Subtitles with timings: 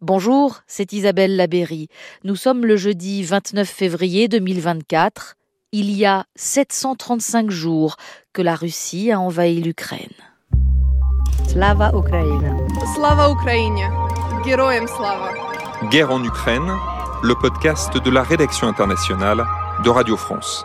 [0.00, 1.88] Bonjour, c'est Isabelle Labéry.
[2.22, 5.34] Nous sommes le jeudi 29 février 2024.
[5.72, 7.96] Il y a 735 jours
[8.32, 10.14] que la Russie a envahi l'Ukraine.
[11.48, 12.66] Slava Ukraine.
[12.94, 13.90] Slava Ukraine.
[14.44, 15.32] Героям slava.
[15.90, 16.72] Guerre en Ukraine,
[17.22, 19.44] le podcast de la rédaction internationale
[19.84, 20.64] de Radio France.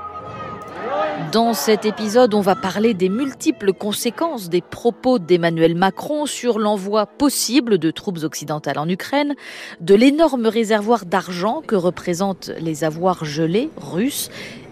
[1.31, 7.05] Dans cet épisode, on va parler des multiples conséquences des propos d'Emmanuel Macron sur l'envoi
[7.05, 9.33] possible de troupes occidentales en Ukraine,
[9.81, 14.29] de l'énorme réservoir d'argent que représentent les avoirs gelés russes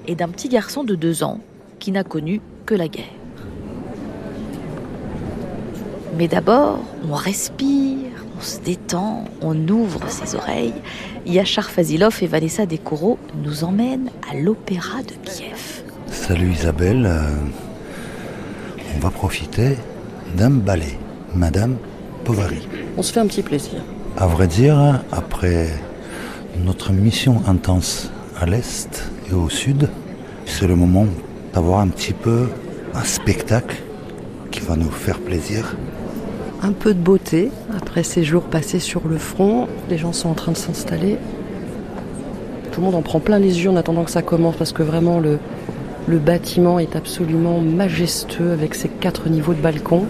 [0.08, 1.40] et d'un petit garçon de deux ans
[1.80, 3.05] qui n'a connu que la guerre.
[6.18, 6.80] Mais d'abord,
[7.10, 10.73] on respire, on se détend, on ouvre ses oreilles.
[11.26, 15.80] Yachar Fazilov et Vanessa Descoureaux nous emmènent à l'Opéra de Kiev.
[16.28, 17.32] Salut Isabelle, euh,
[18.96, 19.76] on va profiter
[20.38, 21.00] d'un ballet,
[21.34, 21.78] Madame
[22.24, 22.68] Bovary.
[22.96, 23.82] On se fait un petit plaisir.
[24.18, 25.70] À vrai dire, après
[26.64, 29.90] notre mission intense à l'est et au sud,
[30.46, 31.08] c'est le moment
[31.55, 32.50] d'avoir un petit peu
[32.94, 33.82] un spectacle
[34.52, 35.76] qui va nous faire plaisir.
[36.62, 39.68] Un peu de beauté après ces jours passés sur le front.
[39.90, 41.18] Les gens sont en train de s'installer.
[42.72, 44.84] Tout le monde en prend plein les yeux en attendant que ça commence parce que
[44.84, 45.40] vraiment le,
[46.07, 50.05] le bâtiment est absolument majestueux avec ses quatre niveaux de balcon,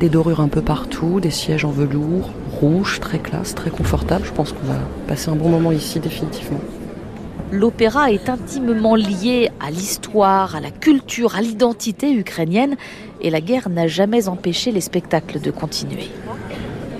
[0.00, 4.24] des dorures un peu partout, des sièges en velours, rouge, très classe, très confortable.
[4.24, 6.60] Je pense qu'on va passer un bon moment ici définitivement.
[7.52, 12.76] L'opéra est intimement lié à l'histoire, à la culture, à l'identité ukrainienne
[13.20, 16.08] et la guerre n'a jamais empêché les spectacles de continuer.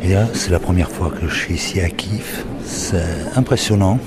[0.03, 2.45] Et là, c'est la première fois que je suis ici à Kiev.
[2.63, 3.03] C'est
[3.37, 3.99] impressionnant.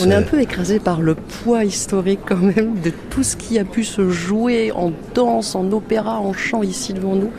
[0.00, 3.58] On est un peu écrasé par le poids historique quand même de tout ce qui
[3.58, 7.30] a pu se jouer en danse, en opéra, en chant ici devant nous.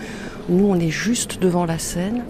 [0.50, 2.24] Nous, on est juste devant la scène.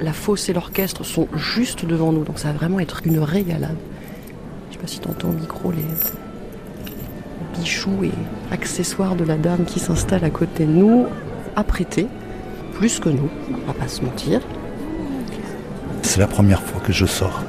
[0.00, 3.76] La fosse et l'orchestre sont juste devant nous, donc ça va vraiment être une régalade.
[4.68, 5.84] Je sais pas si tu entends au micro les
[7.58, 8.12] bijoux et
[8.52, 11.06] accessoires de la dame qui s'installe à côté de nous,
[11.56, 12.06] apprêtés,
[12.74, 14.40] plus que nous, on va pas se mentir.
[16.02, 17.42] C'est la première fois que je sors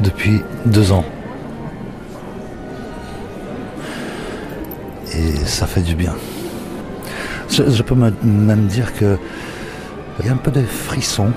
[0.00, 1.04] depuis deux ans.
[5.16, 6.14] Et ça fait du bien.
[7.50, 9.16] Je, peux même dire que
[10.20, 11.32] il y a un peu de frissons.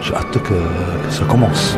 [0.00, 1.76] J'ai hâte que, que ça commence.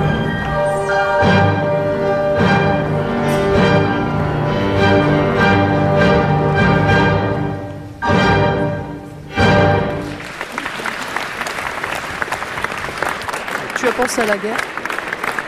[13.76, 14.56] Tu as pensé à la guerre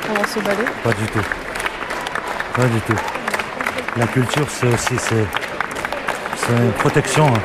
[0.07, 0.65] pendant ce ballet?
[0.83, 1.27] Pas du tout.
[2.55, 3.14] Pas du tout.
[3.97, 5.25] La culture, c'est aussi c'est,
[6.53, 7.27] une protection.
[7.27, 7.43] hein.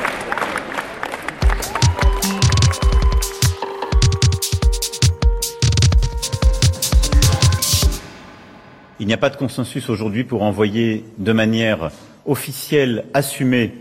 [8.98, 11.92] Il n'y a pas de consensus aujourd'hui pour envoyer de manière
[12.26, 13.72] officielle, assumée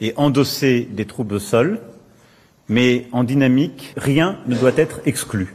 [0.00, 1.78] et endossée des troupes au sol,
[2.70, 5.54] mais en dynamique, rien ne doit être exclu.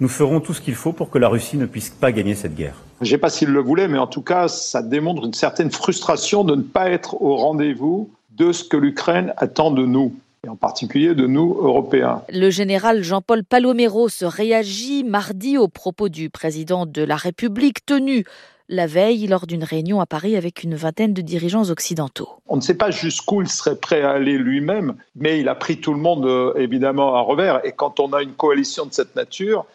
[0.00, 2.54] Nous ferons tout ce qu'il faut pour que la Russie ne puisse pas gagner cette
[2.54, 2.76] guerre.
[3.00, 5.70] Je ne sais pas s'il le voulait, mais en tout cas, ça démontre une certaine
[5.70, 10.50] frustration de ne pas être au rendez-vous de ce que l'Ukraine attend de nous, et
[10.50, 12.22] en particulier de nous, Européens.
[12.28, 18.24] Le général Jean-Paul Palomero se réagit mardi aux propos du président de la République tenu
[18.68, 22.28] la veille lors d'une réunion à Paris avec une vingtaine de dirigeants occidentaux.
[22.48, 25.78] On ne sait pas jusqu'où il serait prêt à aller lui-même, mais il a pris
[25.78, 27.60] tout le monde euh, évidemment à revers.
[27.64, 29.66] Et quand on a une coalition de cette nature,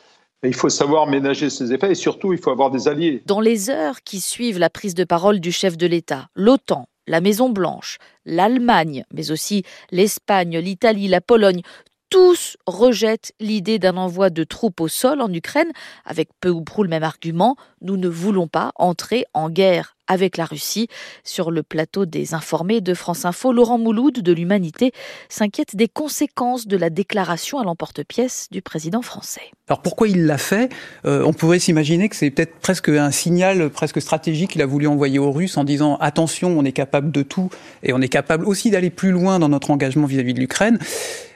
[0.48, 3.24] il faut savoir ménager ses effets et surtout, il faut avoir des alliés.
[3.26, 7.22] Dans les heures qui suivent la prise de parole du chef de l'État, l'OTAN, la
[7.22, 11.62] Maison-Blanche, l'Allemagne, mais aussi l'Espagne, l'Italie, la Pologne,
[12.10, 15.72] tous rejettent l'idée d'un envoi de troupes au sol en Ukraine,
[16.06, 20.38] avec peu ou prou le même argument, nous ne voulons pas entrer en guerre avec
[20.38, 20.88] la Russie.
[21.24, 24.92] Sur le plateau des informés de France Info, Laurent Mouloud de l'Humanité
[25.30, 29.52] s'inquiète des conséquences de la déclaration à l'emporte-pièce du président français.
[29.68, 30.72] Alors pourquoi il l'a fait?
[31.06, 34.88] Euh, On pourrait s'imaginer que c'est peut-être presque un signal presque stratégique qu'il a voulu
[34.88, 37.50] envoyer aux Russes en disant attention, on est capable de tout
[37.84, 40.80] et on est capable aussi d'aller plus loin dans notre engagement vis-à-vis de l'Ukraine.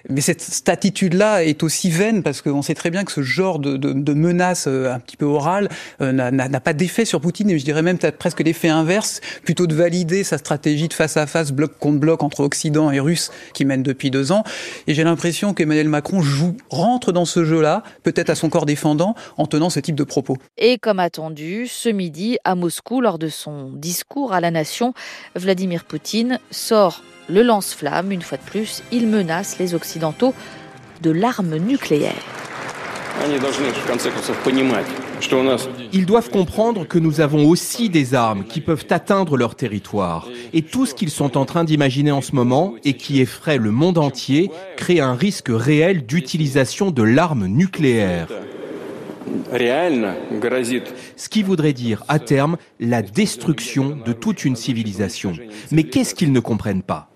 [0.08, 3.76] Mais cette, attitude-là est aussi vaine parce qu'on sait très bien que ce genre de,
[3.76, 5.68] de, de menace euh, un petit peu orale
[6.02, 9.76] euh, n'a pas d'effet sur Poutine et je dirais même presque l'effet inverse, plutôt de
[9.76, 13.64] valider sa stratégie de face à face, bloc contre bloc entre Occident et Russes qui
[13.64, 14.44] mène depuis deux ans.
[14.88, 19.16] Et j'ai l'impression qu'Emmanuel Macron joue, rentre dans ce jeu-là, peut-être à son corps défendant,
[19.38, 20.38] en tenant ce type de propos.
[20.58, 24.94] Et comme attendu, ce midi à Moscou, lors de son discours à la nation,
[25.36, 28.12] Vladimir Poutine sort le lance-flamme.
[28.12, 30.34] Une fois de plus, il menace les Occidentaux
[31.02, 32.14] de l'arme nucléaire.
[35.94, 40.28] Ils doivent comprendre que nous avons aussi des armes qui peuvent atteindre leur territoire.
[40.54, 43.72] Et tout ce qu'ils sont en train d'imaginer en ce moment et qui effraie le
[43.72, 48.28] monde entier crée un risque réel d'utilisation de l'arme nucléaire.
[51.16, 55.34] Ce qui voudrait dire, à terme, la destruction de toute une civilisation.
[55.72, 57.10] Mais qu'est-ce qu'ils ne comprennent pas?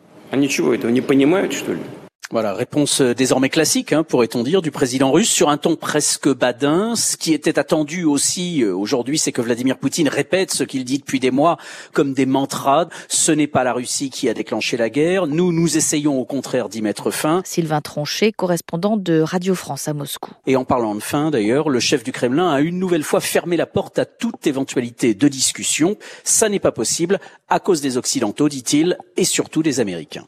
[2.32, 6.28] Voilà, réponse euh, désormais classique, hein, pourrait-on dire, du président russe sur un ton presque
[6.34, 6.96] badin.
[6.96, 10.98] Ce qui était attendu aussi euh, aujourd'hui, c'est que Vladimir Poutine répète ce qu'il dit
[10.98, 11.58] depuis des mois
[11.92, 12.88] comme des mantras.
[13.08, 15.28] Ce n'est pas la Russie qui a déclenché la guerre.
[15.28, 17.42] Nous, nous essayons au contraire d'y mettre fin.
[17.46, 20.32] Sylvain Tronchet, correspondant de Radio France à Moscou.
[20.48, 23.58] Et en parlant de fin, d'ailleurs, le chef du Kremlin a une nouvelle fois fermé
[23.58, 25.98] la porte à toute éventualité de discussion.
[26.24, 30.26] Ça n'est pas possible à cause des Occidentaux, dit-il, et surtout des Américains.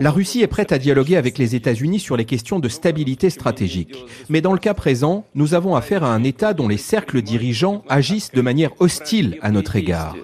[0.00, 4.04] La Russie est prête à dialoguer avec les États-Unis sur les questions de stabilité stratégique.
[4.28, 7.84] Mais dans le cas présent, nous avons affaire à un État dont les cercles dirigeants
[7.88, 10.16] agissent de manière hostile à notre égard.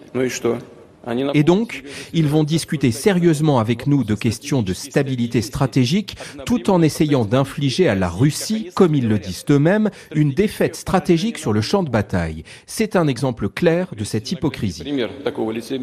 [1.35, 6.17] Et donc, ils vont discuter sérieusement avec nous de questions de stabilité stratégique,
[6.47, 11.39] tout en essayant d'infliger à la Russie, comme ils le disent eux-mêmes, une défaite stratégique
[11.39, 12.45] sur le champ de bataille.
[12.67, 14.85] C'est un exemple clair de cette hypocrisie.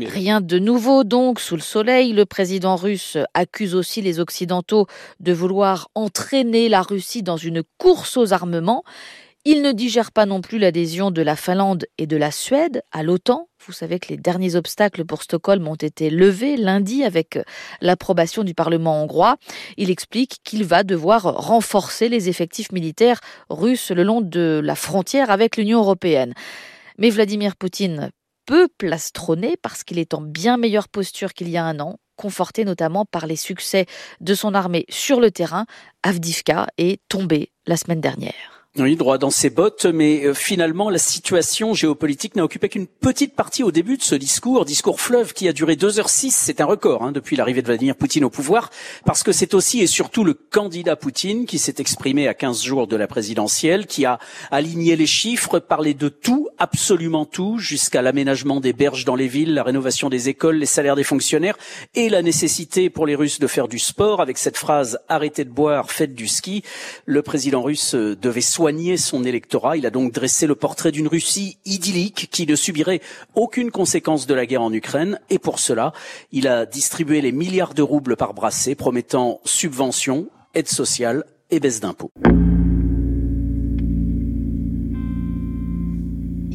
[0.08, 2.14] Rien de nouveau donc sous le soleil.
[2.14, 4.88] Le président russe accuse aussi les Occidentaux
[5.20, 8.84] de vouloir entraîner la Russie dans une course aux armements.
[9.48, 13.04] Il ne digère pas non plus l'adhésion de la Finlande et de la Suède à
[13.04, 13.48] l'OTAN.
[13.68, 17.40] Vous savez que les derniers obstacles pour Stockholm ont été levés lundi avec
[17.82, 19.38] l'approbation du Parlement hongrois.
[19.78, 25.32] Il explique qu'il va devoir renforcer les effectifs militaires russes le long de la frontière
[25.32, 26.36] avec l'Union européenne.
[27.00, 28.12] Mais Vladimir Poutine
[28.46, 32.66] peut plastronner parce qu'il est en bien meilleure posture qu'il y a un an, conforté
[32.66, 33.88] notamment par les succès
[34.22, 35.66] de son armée sur le terrain.
[36.04, 38.55] Avdivka est tombé la semaine dernière.
[38.78, 43.34] Oui, droit dans ses bottes, mais euh, finalement, la situation géopolitique n'a occupé qu'une petite
[43.34, 47.02] partie au début de ce discours, discours fleuve qui a duré 2h06, c'est un record
[47.02, 48.72] hein, depuis l'arrivée de Vladimir Poutine au pouvoir,
[49.06, 52.86] parce que c'est aussi et surtout le candidat Poutine qui s'est exprimé à 15 jours
[52.86, 54.20] de la présidentielle, qui a
[54.52, 59.54] aligné les chiffres, parlé de tout, absolument tout, jusqu'à l'aménagement des berges dans les villes,
[59.54, 61.58] la rénovation des écoles, les salaires des fonctionnaires
[61.94, 65.50] et la nécessité pour les Russes de faire du sport avec cette phrase «arrêtez de
[65.50, 66.62] boire, faites du ski».
[67.06, 69.78] Le président russe euh, devait soigner son électorat.
[69.78, 73.00] Il a donc dressé le portrait d'une Russie idyllique qui ne subirait
[73.36, 75.20] aucune conséquence de la guerre en Ukraine.
[75.30, 75.94] Et pour cela,
[76.32, 81.80] il a distribué les milliards de roubles par brassée, promettant subventions, aide sociale et baisse
[81.80, 82.10] d'impôts.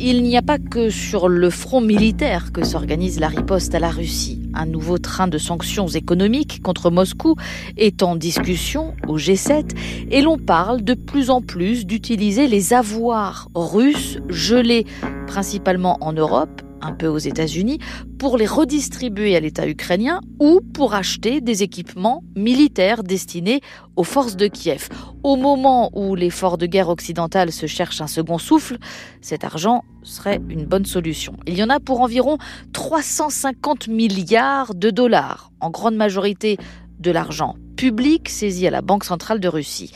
[0.02, 3.90] Il n'y a pas que sur le front militaire que s'organise la riposte à la
[3.90, 4.40] Russie.
[4.54, 7.36] Un nouveau train de sanctions économiques contre Moscou
[7.76, 9.76] est en discussion au G7
[10.10, 14.86] et l'on parle de plus en plus d'utiliser les avoirs russes gelés
[15.26, 17.78] principalement en Europe un peu aux États-Unis,
[18.18, 23.60] pour les redistribuer à l'État ukrainien ou pour acheter des équipements militaires destinés
[23.96, 24.88] aux forces de Kiev.
[25.22, 28.78] Au moment où l'effort de guerre occidental se cherche un second souffle,
[29.20, 31.36] cet argent serait une bonne solution.
[31.46, 32.38] Il y en a pour environ
[32.72, 36.56] 350 milliards de dollars, en grande majorité
[36.98, 39.90] de l'argent public saisi à la Banque centrale de Russie.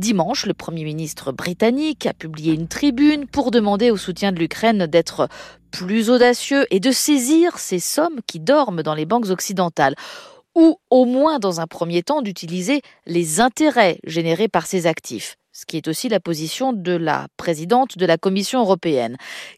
[0.00, 4.86] Dimanche, le Premier ministre britannique a publié une tribune pour demander au soutien de l'Ukraine
[4.86, 5.28] d'être
[5.70, 9.94] plus audacieux et de saisir ces sommes qui dorment dans les banques occidentales
[10.54, 15.66] ou au moins dans un premier temps d'utiliser les intérêts générés par ces actifs ce
[15.66, 19.16] qui est aussi la position de la présidente de la Commission européenne.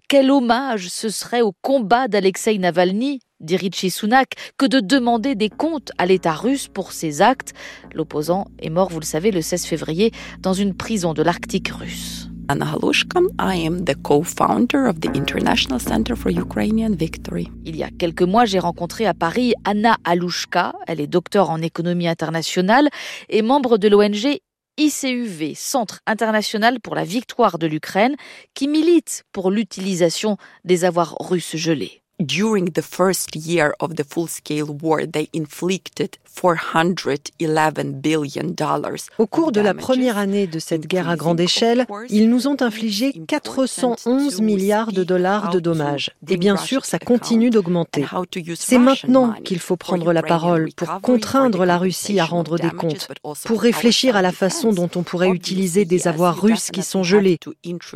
[0.08, 5.48] Quel hommage ce serait au combat d'Alexei Navalny dit Richie Sunak, que de demander des
[5.48, 7.54] comptes à l'État russe pour ses actes.
[7.92, 12.28] L'opposant est mort, vous le savez, le 16 février dans une prison de l'Arctique russe.
[12.48, 17.48] Anna Halushka, I am the co-founder of the International Center for Ukrainian Victory.
[17.64, 20.72] Il y a quelques mois, j'ai rencontré à Paris Anna Halushka.
[20.86, 22.88] Elle est docteur en économie internationale
[23.28, 24.38] et membre de l'ONG
[24.78, 28.16] ICUV, Centre international pour la victoire de l'Ukraine,
[28.54, 32.01] qui milite pour l'utilisation des avoirs russes gelés.
[32.22, 39.08] During the first year of the full-scale war, they inflicted 411 billion dollars.
[39.18, 42.62] Au cours de la première année de cette guerre à grande échelle, ils nous ont
[42.62, 46.12] infligé 411 milliards de dollars de dommages.
[46.28, 48.06] Et bien sûr, ça continue d'augmenter.
[48.54, 53.08] C'est maintenant qu'il faut prendre la parole pour contraindre la Russie à rendre des comptes,
[53.44, 57.40] pour réfléchir à la façon dont on pourrait utiliser des avoirs russes qui sont gelés,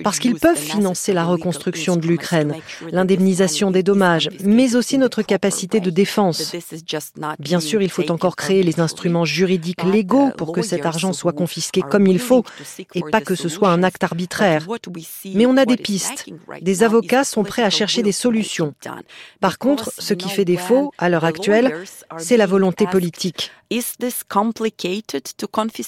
[0.02, 2.56] parce qu'ils peuvent financer la reconstruction de l'Ukraine,
[2.90, 6.54] l'indemnisation des dommages, mais aussi notre capacité de défense.
[7.38, 11.32] Bien sûr, il faut encore créer les instruments juridiques légaux pour que cet argent soit
[11.32, 12.44] confisqué comme il faut
[12.94, 14.66] et pas que ce soit un acte arbitraire.
[15.34, 16.26] Mais on a des pistes.
[16.60, 18.74] Des avocats sont prêts à chercher des solutions.
[19.40, 21.84] Par contre, ce qui fait défaut, à l'heure actuelle,
[22.18, 23.50] c'est la volonté politique.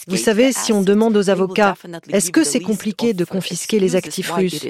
[0.08, 1.74] Vous savez, si on demande aux avocats,
[2.10, 4.66] est-ce que c'est compliqué de confisquer les actifs russes?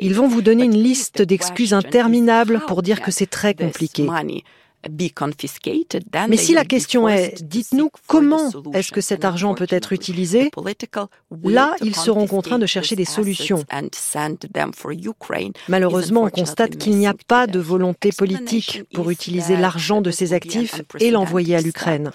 [0.00, 4.06] Ils vont vous donner une liste d'excuses interminables pour dire que c'est très compliqué.
[6.28, 10.50] Mais si la question est, dites-nous comment est-ce que cet argent peut être utilisé,
[11.44, 13.64] là, ils seront contraints de chercher des solutions.
[15.68, 20.32] Malheureusement, on constate qu'il n'y a pas de volonté politique pour utiliser l'argent de ces
[20.32, 22.10] actifs et l'envoyer à l'Ukraine.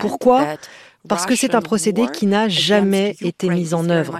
[0.00, 0.56] Pourquoi
[1.08, 4.18] parce que c'est un procédé qui n'a jamais été mis en œuvre.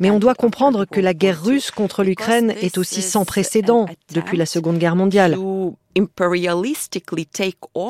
[0.00, 4.36] Mais on doit comprendre que la guerre russe contre l'Ukraine est aussi sans précédent depuis
[4.36, 5.36] la Seconde Guerre mondiale.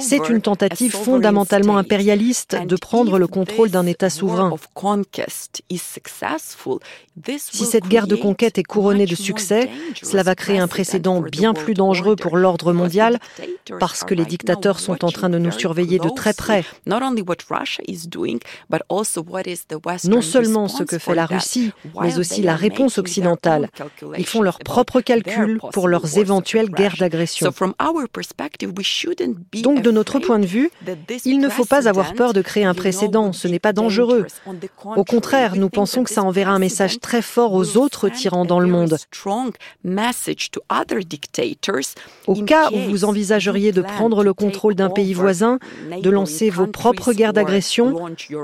[0.00, 4.54] C'est une tentative fondamentalement impérialiste de prendre le contrôle d'un État souverain.
[7.38, 9.70] Si cette guerre de conquête est couronnée de succès,
[10.02, 13.18] cela va créer un précédent bien plus dangereux pour l'ordre mondial
[13.80, 16.64] parce que les dictateurs sont en train de nous surveiller de très près.
[20.04, 23.70] Non seulement ce que fait la Russie, mais aussi la réponse occidentale.
[24.18, 27.50] Ils font leurs propres calculs pour leurs éventuelles guerres d'agression.
[29.62, 30.70] Donc de notre point de vue,
[31.24, 34.26] il ne faut pas avoir peur de créer un précédent, ce n'est pas dangereux.
[34.96, 38.60] Au contraire, nous pensons que ça enverra un message très fort aux autres tyrans dans
[38.60, 38.96] le monde.
[42.26, 45.58] Au cas où vous envisageriez de prendre le contrôle d'un pays voisin,
[46.02, 47.94] de lancer vos propres guerres d'agression,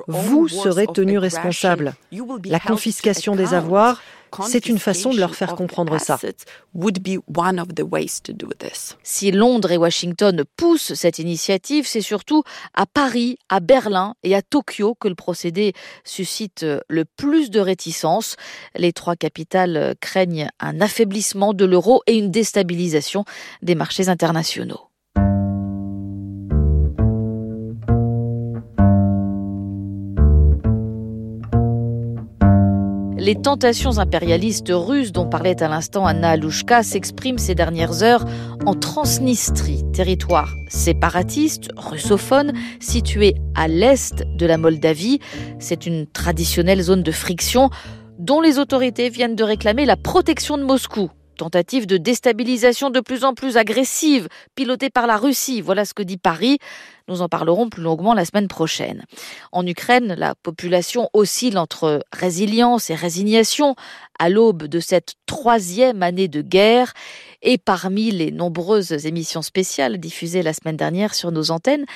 [0.07, 1.95] vous serez tenu responsable.
[2.45, 4.01] La confiscation des avoirs,
[4.47, 6.19] c'est une façon de leur faire comprendre ça.
[9.03, 12.43] Si Londres et Washington poussent cette initiative, c'est surtout
[12.75, 15.73] à Paris, à Berlin et à Tokyo que le procédé
[16.05, 18.37] suscite le plus de réticence.
[18.77, 23.25] Les trois capitales craignent un affaiblissement de l'euro et une déstabilisation
[23.63, 24.90] des marchés internationaux.
[33.31, 38.25] Les tentations impérialistes russes dont parlait à l'instant Anna Alouchka s'expriment ces dernières heures
[38.67, 45.21] en Transnistrie, territoire séparatiste, russophone, situé à l'est de la Moldavie.
[45.61, 47.71] C'est une traditionnelle zone de friction
[48.19, 51.09] dont les autorités viennent de réclamer la protection de Moscou
[51.41, 55.63] tentative de déstabilisation de plus en plus agressive, pilotée par la Russie.
[55.63, 56.59] Voilà ce que dit Paris.
[57.09, 59.07] Nous en parlerons plus longuement la semaine prochaine.
[59.51, 63.75] En Ukraine, la population oscille entre résilience et résignation
[64.19, 66.93] à l'aube de cette troisième année de guerre.
[67.41, 71.87] Et parmi les nombreuses émissions spéciales diffusées la semaine dernière sur nos antennes,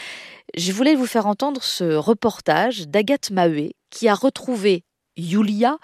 [0.56, 4.84] je voulais vous faire entendre ce reportage d'Agathe Mahé qui a retrouvé
[5.16, 5.78] Yulia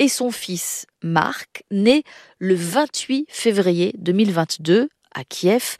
[0.00, 2.02] et son fils Marc, né
[2.38, 5.76] le 28 février 2022 à Kiev,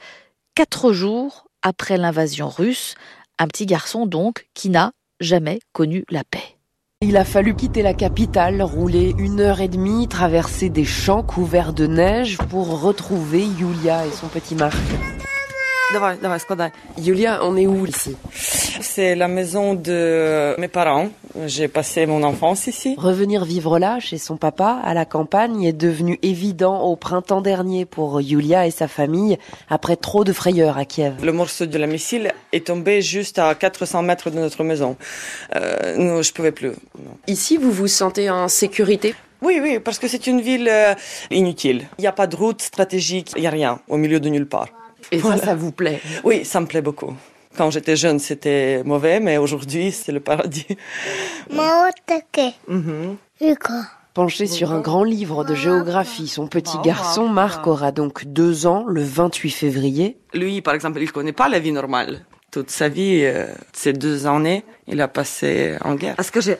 [0.54, 2.94] quatre jours après l'invasion russe,
[3.38, 6.56] un petit garçon donc qui n'a jamais connu la paix.
[7.02, 11.72] Il a fallu quitter la capitale, rouler une heure et demie, traverser des champs couverts
[11.72, 14.76] de neige pour retrouver Yulia et son petit Marc.
[16.98, 18.16] Yulia, on est où ici?
[18.80, 21.08] C'est la maison de mes parents.
[21.46, 22.94] J'ai passé mon enfance ici.
[22.96, 27.86] Revenir vivre là, chez son papa, à la campagne, est devenu évident au printemps dernier
[27.86, 31.24] pour Yulia et sa famille, après trop de frayeurs à Kiev.
[31.24, 34.96] Le morceau de la missile est tombé juste à 400 mètres de notre maison.
[35.56, 36.72] Euh, non, je pouvais plus.
[37.26, 39.14] Ici, vous vous sentez en sécurité?
[39.42, 40.94] Oui, oui, parce que c'est une ville euh,
[41.30, 41.86] inutile.
[41.98, 44.46] Il n'y a pas de route stratégique, il n'y a rien, au milieu de nulle
[44.46, 44.68] part.
[45.12, 46.00] Et ça, ça vous plaît?
[46.24, 47.14] Oui, ça me plaît beaucoup.
[47.56, 50.66] Quand j'étais jeune, c'était mauvais, mais aujourd'hui, c'est le paradis.
[52.68, 53.84] Mm -hmm.
[54.12, 58.84] Penché sur un grand livre de géographie, son petit garçon Marc aura donc deux ans
[58.88, 60.16] le 28 février.
[60.34, 62.24] Lui, par exemple, il ne connaît pas la vie normale.
[62.50, 66.16] Toute sa vie, euh, ces deux années, il a passé en guerre.
[66.18, 66.58] Est-ce que j'ai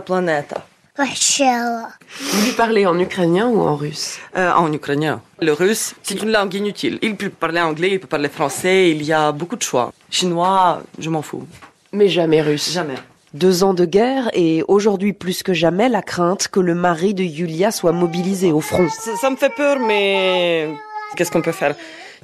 [0.00, 0.54] planète
[0.96, 5.20] vous lui parlez en ukrainien ou en russe euh, En ukrainien.
[5.40, 7.00] Le russe, c'est une langue inutile.
[7.02, 9.92] Il peut parler anglais, il peut parler français, il y a beaucoup de choix.
[10.08, 11.48] Chinois, je m'en fous.
[11.92, 12.94] Mais jamais russe Jamais.
[13.32, 17.24] Deux ans de guerre et aujourd'hui plus que jamais la crainte que le mari de
[17.24, 18.88] Yulia soit mobilisé au front.
[18.88, 20.72] Ça, ça me fait peur, mais
[21.16, 21.74] qu'est-ce qu'on peut faire?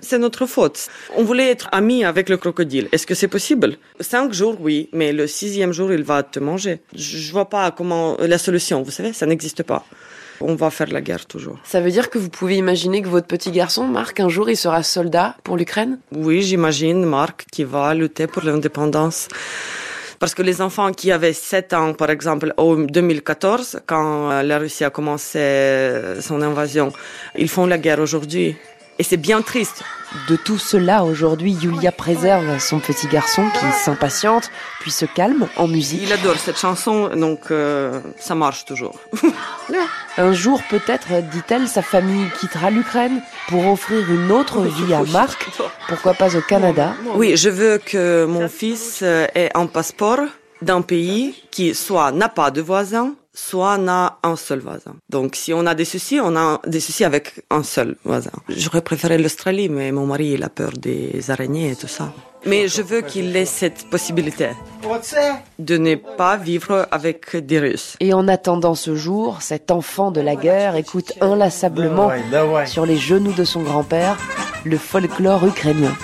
[0.02, 0.88] C'est notre faute.
[1.16, 2.88] On voulait être amis avec le crocodile.
[2.92, 3.76] Est-ce que c'est possible?
[4.00, 6.80] Cinq jours, oui, mais le sixième jour, il va te manger.
[6.94, 8.82] Je vois pas comment la solution.
[8.82, 9.84] Vous savez, ça n'existe pas.
[10.40, 11.58] On va faire la guerre toujours.
[11.64, 14.56] Ça veut dire que vous pouvez imaginer que votre petit garçon, Marc, un jour, il
[14.56, 15.98] sera soldat pour l'Ukraine?
[16.12, 19.28] Oui, j'imagine Marc qui va lutter pour l'indépendance.
[20.18, 24.58] Parce que les enfants qui avaient 7 ans, par exemple, en 2014, quand euh, la
[24.58, 26.92] Russie a commencé euh, son invasion,
[27.36, 28.54] ils font la guerre aujourd'hui.
[29.00, 29.82] Et c'est bien triste.
[30.28, 35.66] De tout cela, aujourd'hui, Yulia préserve son petit garçon qui s'impatiente, puis se calme en
[35.66, 36.02] musique.
[36.02, 39.00] Il adore cette chanson, donc euh, ça marche toujours.
[40.18, 45.48] Un jour, peut-être, dit-elle, sa famille quittera l'Ukraine pour offrir une autre vie à Marc.
[45.88, 46.92] Pourquoi pas au Canada?
[47.14, 50.26] Oui, je veux que mon fils ait un passeport
[50.60, 54.94] d'un pays qui soit n'a pas de voisins, soit on a un seul voisin.
[55.08, 58.30] Donc si on a des soucis, on a des soucis avec un seul voisin.
[58.48, 62.12] J'aurais préféré l'Australie, mais mon mari il a peur des araignées et tout ça.
[62.46, 64.48] Mais je veux qu'il ait cette possibilité
[65.58, 67.96] de ne pas vivre avec des Russes.
[68.00, 72.10] Et en attendant ce jour, cet enfant de la guerre écoute inlassablement
[72.66, 74.16] sur les genoux de son grand-père
[74.64, 75.94] le folklore ukrainien.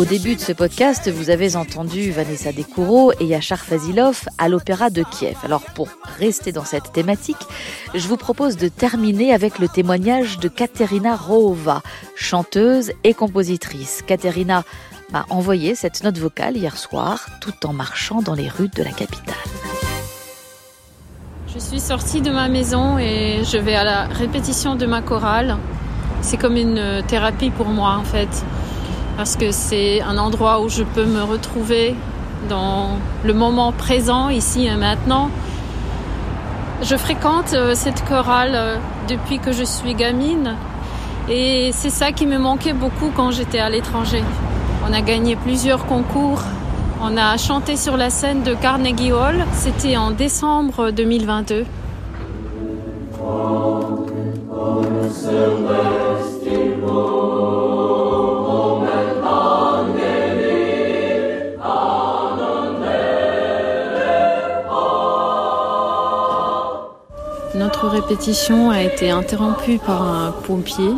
[0.00, 4.88] Au début de ce podcast, vous avez entendu Vanessa Descoureaux et Yachar Fazilov à l'Opéra
[4.88, 5.36] de Kiev.
[5.44, 5.88] Alors pour
[6.18, 7.36] rester dans cette thématique,
[7.94, 11.82] je vous propose de terminer avec le témoignage de Katerina Rohova,
[12.16, 14.00] chanteuse et compositrice.
[14.06, 14.64] Katerina
[15.12, 18.92] m'a envoyé cette note vocale hier soir tout en marchant dans les rues de la
[18.92, 19.34] capitale.
[21.46, 25.58] Je suis sortie de ma maison et je vais à la répétition de ma chorale.
[26.22, 28.46] C'est comme une thérapie pour moi en fait
[29.20, 31.94] parce que c'est un endroit où je peux me retrouver
[32.48, 35.28] dans le moment présent, ici et maintenant.
[36.80, 38.76] Je fréquente euh, cette chorale euh,
[39.10, 40.56] depuis que je suis gamine
[41.28, 44.24] et c'est ça qui me manquait beaucoup quand j'étais à l'étranger.
[44.88, 46.40] On a gagné plusieurs concours.
[47.02, 49.44] On a chanté sur la scène de Carnegie Hall.
[49.52, 51.66] C'était en décembre 2022.
[68.00, 70.90] Répétition a été interrompue par un pompier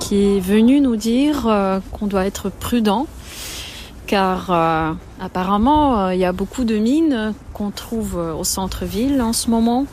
[0.00, 3.06] qui est venu nous dire euh, qu'on doit être prudent
[4.06, 9.34] car euh, apparemment euh, il y a beaucoup de mines qu'on trouve au centre-ville en
[9.34, 9.84] ce moment,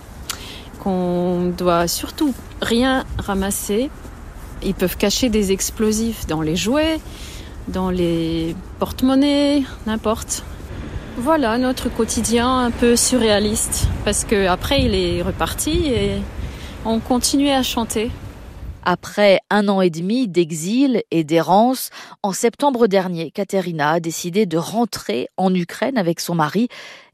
[0.82, 3.90] qu'on doit surtout rien ramasser.
[4.64, 7.02] Ils peuvent cacher des explosifs dans les jouets,
[7.68, 10.44] dans les porte-monnaies, n'importe.
[11.18, 16.22] Voilà notre quotidien un peu surréaliste parce que après il est reparti et
[16.86, 18.12] on continuait à chanter.
[18.84, 21.90] Après un an et demi d'exil et d'errance,
[22.22, 26.68] en septembre dernier, Katerina a décidé de rentrer en Ukraine avec son mari.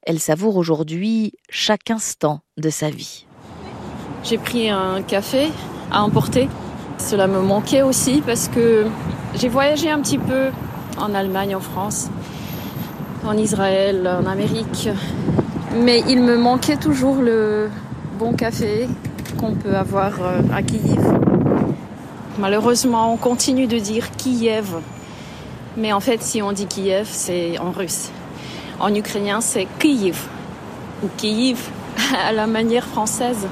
[0.03, 3.25] Elle savoure aujourd'hui chaque instant de sa vie.
[4.23, 5.49] J'ai pris un café
[5.91, 6.49] à emporter.
[6.97, 8.88] Cela me manquait aussi parce que
[9.36, 10.49] j'ai voyagé un petit peu
[10.97, 12.10] en Allemagne, en France
[13.25, 14.89] en Israël, en Amérique.
[15.75, 17.69] Mais il me manquait toujours le
[18.17, 18.88] bon café
[19.39, 20.99] qu'on peut avoir euh, à Kiev.
[22.38, 24.75] Malheureusement, on continue de dire Kiev.
[25.78, 28.10] Mais en fait, si on dit Kiev, c'est en russe.
[28.80, 30.17] En ukrainien, c'est Kiev
[31.04, 31.60] ou Kiev
[32.28, 33.47] à la manière française.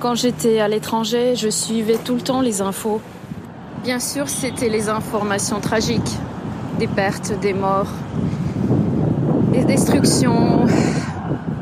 [0.00, 3.00] Quand j'étais à l'étranger, je suivais tout le temps les infos.
[3.84, 6.18] Bien sûr, c'était les informations tragiques,
[6.78, 7.92] des pertes, des morts,
[9.52, 10.66] des destructions.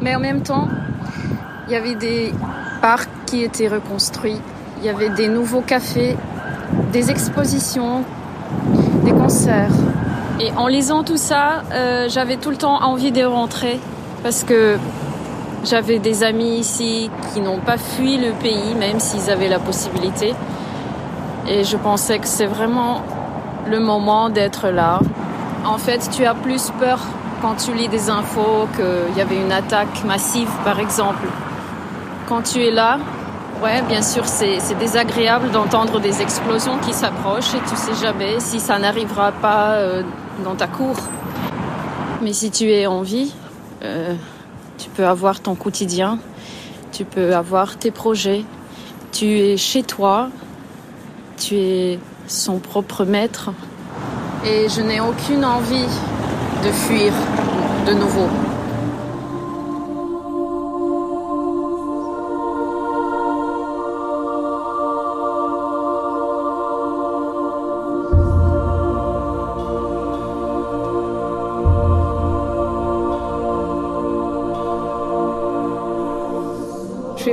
[0.00, 0.68] Mais en même temps,
[1.66, 2.32] il y avait des
[2.80, 4.40] parcs qui étaient reconstruits.
[4.78, 6.16] Il y avait des nouveaux cafés,
[6.92, 8.02] des expositions,
[9.04, 9.70] des concerts.
[10.40, 13.78] Et en lisant tout ça, euh, j'avais tout le temps envie de rentrer
[14.24, 14.78] parce que
[15.64, 20.34] j'avais des amis ici qui n'ont pas fui le pays, même s'ils avaient la possibilité.
[21.46, 23.02] Et je pensais que c'est vraiment
[23.68, 25.00] le moment d'être là.
[25.64, 26.98] En fait, tu as plus peur
[27.42, 31.26] quand tu lis des infos qu'il y avait une attaque massive, par exemple.
[32.28, 32.98] Quand tu es là,
[33.62, 38.60] ouais, bien sûr, c'est désagréable d'entendre des explosions qui s'approchent et tu sais jamais si
[38.60, 40.02] ça n'arrivera pas euh,
[40.44, 40.96] dans ta cour.
[42.22, 43.32] Mais si tu es en vie,
[43.82, 44.14] euh,
[44.78, 46.18] tu peux avoir ton quotidien,
[46.92, 48.44] tu peux avoir tes projets,
[49.12, 50.28] tu es chez toi,
[51.38, 53.50] tu es son propre maître.
[54.44, 55.88] Et je n'ai aucune envie
[56.64, 57.12] de fuir.
[57.86, 58.28] de nouveau.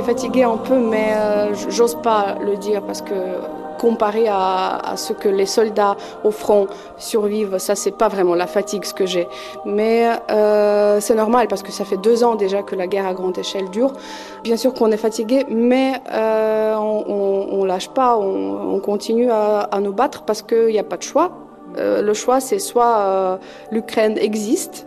[0.08, 3.12] Fatiguée un peu, mais euh, j'ose pas le dire parce que
[3.78, 6.66] comparé à, ce que les soldats au front
[6.96, 9.28] survivent, ça c'est pas vraiment la fatigue ce que j'ai.
[9.66, 13.12] Mais euh, c'est normal parce que ça fait deux ans déjà que la guerre à
[13.12, 13.92] grande échelle dure.
[14.44, 19.92] Bien sûr qu'on est fatigué, mais euh, on, on, lâche pas, on, continue à, nous
[19.92, 21.28] battre parce qu'il n'y a pas de choix.
[21.76, 23.38] le choix c'est soit
[23.70, 24.86] l'Ukraine existe,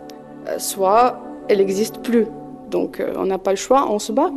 [0.58, 2.26] soit elle n'existe plus.
[2.72, 4.30] Donc on n'a pas le choix, on se bat.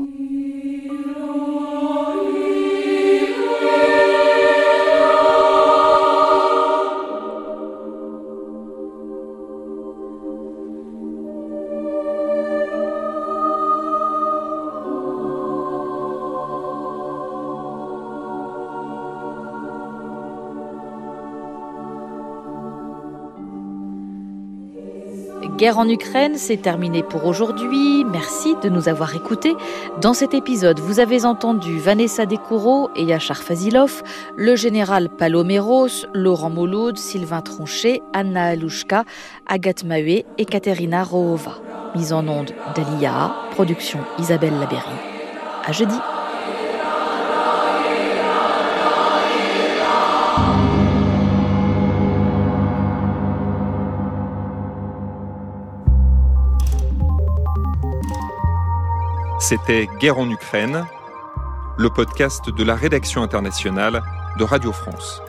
[25.66, 28.06] Guerre en Ukraine, c'est terminé pour aujourd'hui.
[28.06, 29.56] Merci de nous avoir écoutés.
[30.00, 34.04] Dans cet épisode, vous avez entendu Vanessa Descoureaux et Yachar Fazilov,
[34.36, 39.06] le général Paloméros, Laurent Mouloud, Sylvain Tronchet, Anna Alouchka,
[39.48, 41.54] Agathe Mahé et Katerina Rohova.
[41.96, 44.84] Mise en onde d'Alia, production Isabelle Labéry.
[45.66, 45.98] À jeudi.
[59.48, 60.88] C'était Guerre en Ukraine,
[61.78, 64.02] le podcast de la rédaction internationale
[64.40, 65.22] de Radio France.